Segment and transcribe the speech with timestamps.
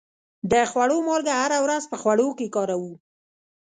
[0.51, 2.93] د خوړو مالګه هره ورځ په خوړو کې کاروو.